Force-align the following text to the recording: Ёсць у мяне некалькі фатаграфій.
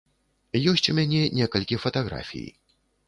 Ёсць 0.71 0.89
у 0.93 0.95
мяне 0.99 1.21
некалькі 1.41 1.79
фатаграфій. 1.85 2.47